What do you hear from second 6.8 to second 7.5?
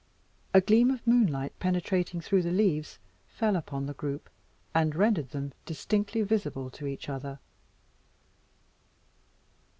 each other.